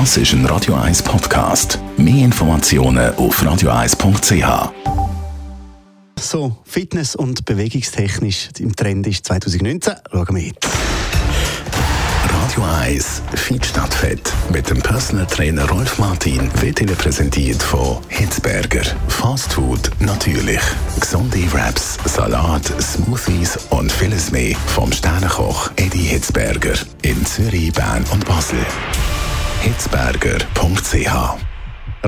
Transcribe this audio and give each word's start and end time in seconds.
Das 0.00 0.16
ist 0.16 0.32
ein 0.32 0.44
Radio 0.46 0.74
1 0.74 1.04
Podcast. 1.04 1.78
Mehr 1.96 2.24
Informationen 2.24 3.14
auf 3.14 3.40
radio1.ch. 3.40 4.72
So, 6.18 6.56
Fitness- 6.64 7.14
und 7.14 7.44
bewegungstechnisch 7.44 8.48
im 8.58 8.74
Trend 8.74 9.06
ist 9.06 9.24
2019. 9.24 9.94
Schauen 10.10 10.34
wir 10.34 10.42
jetzt. 10.42 10.68
Radio 12.28 12.64
1 12.80 13.22
Fit 13.36 13.64
statt 13.64 13.94
Fett 13.94 14.32
mit 14.52 14.68
dem 14.68 14.82
Personal 14.82 15.26
Trainer 15.26 15.68
Rolf 15.68 15.96
Martin 16.00 16.50
wird 16.60 16.80
Ihnen 16.80 16.96
präsentiert 16.96 17.62
von 17.62 17.98
Hitzberger. 18.08 18.82
Fast 19.06 19.52
Food 19.52 19.92
natürlich. 20.00 20.60
Gesunde 20.98 21.38
Wraps, 21.52 21.98
Salat, 22.04 22.64
Smoothies 22.82 23.56
und 23.70 23.92
vieles 23.92 24.32
mehr 24.32 24.56
vom 24.74 24.90
Sternenkoch 24.90 25.70
Eddie 25.76 25.98
Hitzberger 25.98 26.74
in 27.02 27.24
Zürich, 27.24 27.72
Bern 27.72 28.04
und 28.12 28.26
Basel. 28.26 28.58
Hitzberger.ch 29.64 31.38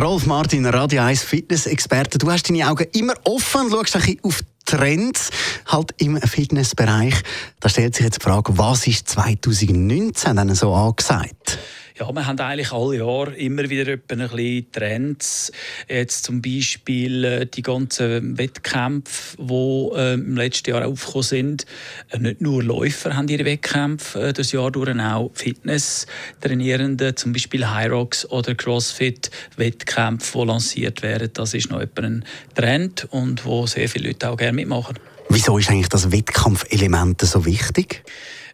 Rolf 0.00 0.26
Martin, 0.26 0.66
Radio 0.66 1.02
1 1.02 1.24
Fitness-Experte. 1.24 2.16
Du 2.16 2.30
hast 2.30 2.48
deine 2.48 2.70
Augen 2.70 2.86
immer 2.92 3.14
offen 3.24 3.62
und 3.62 3.72
schaust 3.72 3.96
ein 3.96 4.02
bisschen 4.02 4.20
auf 4.22 4.40
Trends 4.64 5.30
halt 5.66 5.92
im 5.96 6.20
Fitnessbereich. 6.20 7.14
Da 7.58 7.68
stellt 7.68 7.96
sich 7.96 8.04
jetzt 8.04 8.20
die 8.20 8.24
Frage, 8.24 8.56
was 8.56 8.86
ist 8.86 9.08
2019 9.08 10.36
dann 10.36 10.54
so 10.54 10.72
angesagt? 10.72 11.58
Ja, 12.00 12.10
wir 12.14 12.26
haben 12.26 12.40
eigentlich 12.40 12.72
alle 12.72 12.96
Jahre 12.96 13.36
immer 13.36 13.68
wieder 13.68 13.92
ein 13.92 14.00
bisschen 14.00 14.72
Trends. 14.72 15.52
Jetzt 15.86 16.24
zum 16.24 16.40
Beispiel 16.40 17.24
äh, 17.24 17.44
die 17.46 17.60
ganzen 17.60 18.38
Wettkämpfe, 18.38 19.36
die 19.36 19.90
äh, 19.94 20.14
im 20.14 20.34
letzten 20.34 20.70
Jahr 20.70 20.86
aufgekommen 20.86 21.24
sind. 21.24 21.66
Äh, 22.08 22.20
nicht 22.20 22.40
nur 22.40 22.62
Läufer 22.62 23.14
haben 23.14 23.28
ihre 23.28 23.44
Wettkämpfe 23.44 24.28
äh, 24.28 24.32
das 24.32 24.50
Jahr 24.52 24.70
durch, 24.70 24.98
auch 24.98 25.30
Fitness-Trainierende, 25.34 27.16
zum 27.16 27.34
Beispiel 27.34 27.64
Rocks 27.64 28.24
oder 28.30 28.54
Crossfit-Wettkämpfe, 28.54 30.38
die 30.38 30.46
lanciert 30.46 31.02
werden. 31.02 31.28
Das 31.34 31.52
ist 31.52 31.70
noch 31.70 31.80
ein 31.80 32.24
Trend 32.54 33.08
und 33.10 33.44
wo 33.44 33.66
sehr 33.66 33.90
viele 33.90 34.08
Leute 34.08 34.30
auch 34.30 34.38
gerne 34.38 34.54
mitmachen. 34.54 34.98
Wieso 35.28 35.58
ist 35.58 35.68
eigentlich 35.68 35.90
das 35.90 36.10
Wettkampfelement 36.10 37.20
so 37.20 37.44
wichtig? 37.44 38.02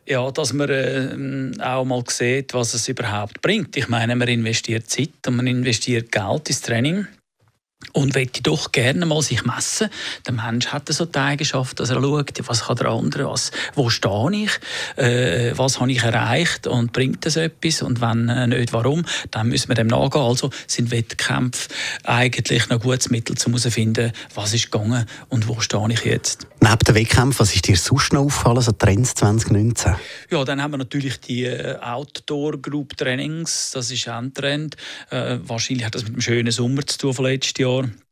Ja, 0.09 0.31
dass 0.31 0.53
man 0.53 0.71
äh, 0.71 1.62
auch 1.62 1.85
mal 1.85 2.05
sieht, 2.09 2.55
was 2.55 2.75
es 2.75 2.89
überhaupt 2.89 3.43
bringt. 3.43 3.77
Ich 3.77 3.89
meine, 3.89 4.15
man 4.15 4.29
investiert 4.29 4.89
Zeit 4.89 5.27
und 5.27 5.37
man 5.37 5.49
investiert 5.49 6.12
Geld 6.12 6.49
ins 6.49 6.62
Training 6.62 7.07
und 7.93 8.15
möchte 8.15 8.43
doch 8.43 8.73
gerne 8.73 9.05
mal 9.07 9.23
sich 9.23 9.45
messen. 9.45 9.89
Der 10.27 10.35
Mensch 10.35 10.69
hat 10.69 10.89
so 10.89 11.05
die 11.05 11.19
Eigenschaft, 11.19 11.79
dass 11.79 11.91
er 11.91 12.01
schaut, 12.01 12.31
was 12.47 12.65
kann 12.65 12.77
der 12.77 12.89
andere, 12.89 13.31
was, 13.31 13.51
wo 13.75 13.91
stehe 13.91 14.31
ich, 14.33 14.51
äh, 14.97 15.53
was 15.57 15.81
habe 15.81 15.93
ich 15.93 16.03
erreicht 16.03 16.67
und 16.67 16.93
bringt 16.93 17.27
das 17.27 17.37
etwas 17.37 17.83
und 17.83 18.01
wenn 18.01 18.29
äh, 18.29 18.47
nicht, 18.47 18.73
warum, 18.73 19.05
dann 19.31 19.49
müssen 19.49 19.69
wir 19.69 19.75
dem 19.75 19.89
nachgehen. 19.89 20.23
Also 20.23 20.51
sind 20.67 20.91
Wettkämpfe 20.91 21.69
eigentlich 22.05 22.71
ein 22.71 22.79
gutes 22.79 23.11
Mittel, 23.11 23.37
um 23.45 23.53
herauszufinden, 23.53 24.13
was 24.35 24.55
ist 24.55 24.71
gegangen 24.71 25.07
und 25.29 25.49
wo 25.49 25.61
stehe 25.61 25.87
ich 25.91 26.05
jetzt. 26.05 26.47
Neben 26.61 26.79
den 26.79 26.95
Wettkämpfen, 26.95 27.41
was 27.41 27.55
ist 27.55 27.69
dir 27.69 27.77
sonst 27.77 28.13
noch 28.13 28.23
aufgefallen, 28.23 28.63
so 28.63 28.73
Trends 28.73 29.15
2019? 29.15 29.95
Ja, 30.31 30.45
dann 30.45 30.63
haben 30.63 30.73
wir 30.73 30.79
natürlich 30.79 31.21
die 31.21 31.45
äh, 31.45 31.79
Outdoor-Group-Trainings, 31.81 33.73
das 33.73 33.91
ist 33.91 34.09
ein 34.09 34.33
Trend. 34.33 34.77
Äh, 35.11 35.39
wahrscheinlich 35.43 35.85
hat 35.85 35.95
das 35.95 36.05
mit 36.05 36.15
dem 36.15 36.21
schönen 36.21 36.51
Sommer 36.51 36.87
zu 36.87 36.99
tun 36.99 37.15
von 37.15 37.27
letztes 37.27 37.55
Jahr 37.59 37.66
mayor 37.67 38.06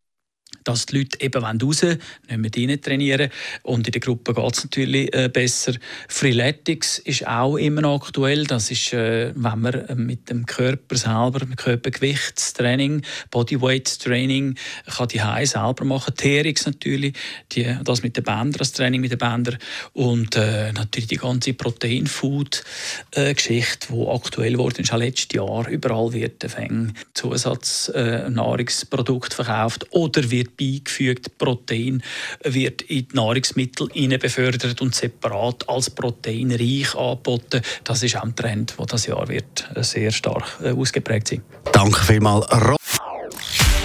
dass 0.64 0.86
die 0.86 0.98
Leute 0.98 1.20
eben 1.20 1.44
raus 1.44 1.82
wollen, 1.82 2.00
nicht 2.28 2.38
mehr 2.38 2.50
drinnen 2.50 2.80
trainieren 2.80 3.30
Und 3.62 3.86
in 3.86 3.92
der 3.92 4.00
Gruppe 4.00 4.34
geht 4.34 4.56
es 4.56 4.64
natürlich 4.64 5.14
äh, 5.14 5.28
besser. 5.28 5.74
Freeletics 6.08 6.98
ist 6.98 7.24
auch 7.26 7.56
immer 7.56 7.84
aktuell. 7.84 8.44
Das 8.44 8.70
ist, 8.70 8.92
äh, 8.92 9.32
wenn 9.34 9.60
man 9.60 9.74
äh, 9.74 9.94
mit 9.94 10.28
dem 10.30 10.46
Körper 10.46 10.96
selber, 10.96 11.44
mit 11.46 11.58
Körpergewichtstraining, 11.58 13.02
Bodyweight-Training, 13.30 14.56
kann 14.86 15.08
die 15.08 15.22
High 15.22 15.48
selber 15.48 15.84
machen. 15.84 16.14
TRX 16.14 16.66
natürlich, 16.66 17.14
die, 17.52 17.76
das 17.84 18.02
mit 18.02 18.16
den 18.16 18.24
Bändern, 18.24 18.58
das 18.58 18.72
Training 18.72 19.00
mit 19.00 19.12
den 19.12 19.18
Bändern. 19.18 19.58
Und 19.92 20.34
äh, 20.36 20.72
natürlich 20.72 21.08
die 21.08 21.16
ganze 21.16 21.52
Protein-Food-Geschichte, 21.54 23.88
die 23.92 24.06
aktuell 24.06 24.52
geworden 24.52 24.80
ist, 24.80 24.92
auch 24.92 24.98
letztes 24.98 25.36
Jahr. 25.36 25.68
Überall 25.68 26.12
wird 26.12 26.44
ein 26.56 26.94
Zusatznahrungsprodukt 27.14 29.32
äh, 29.32 29.36
verkauft 29.36 29.86
oder 29.90 30.30
wird 30.30 30.53
beigefügt. 30.56 31.38
Protein 31.38 32.02
wird 32.42 32.82
in 32.82 33.08
die 33.08 33.16
Nahrungsmittel 33.16 33.88
befördert 34.18 34.80
und 34.80 34.94
separat 34.94 35.68
als 35.68 35.90
proteinreich 35.90 36.94
angeboten. 36.94 37.62
Das 37.84 38.02
ist 38.02 38.16
auch 38.16 38.22
ein 38.22 38.34
Trend, 38.36 38.74
der 38.78 38.86
das 38.86 39.06
Jahr 39.06 39.28
wird 39.28 39.68
sehr 39.76 40.10
stark 40.10 40.58
äh, 40.62 40.70
ausgeprägt 40.70 41.28
sein. 41.28 41.42
Danke 41.72 42.02
vielmals. 42.04 42.46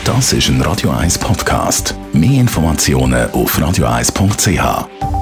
Das 0.06 0.34
ist 0.34 0.48
ein 0.50 0.62
Radio 0.62 0.90
1 0.92 1.20
Podcast. 1.20 1.94
Mehr 2.14 2.40
Informationen 2.40 3.30
auf 3.32 3.58
radio1.ch. 3.60 5.19